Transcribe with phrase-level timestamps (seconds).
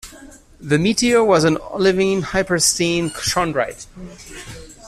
[0.59, 3.85] The meteor was an olivine-hypersthene chondrite.